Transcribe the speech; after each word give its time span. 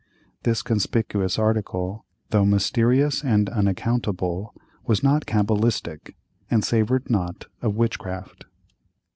This 0.41 0.63
conspicuous 0.63 1.37
article, 1.37 2.07
though 2.31 2.43
mysterious 2.43 3.23
and 3.23 3.47
unaccountable, 3.51 4.51
was 4.87 5.03
not 5.03 5.27
cabalistic, 5.27 6.15
and 6.49 6.65
savored 6.65 7.07
not 7.11 7.45
of 7.61 7.75
witchcraft. 7.75 8.45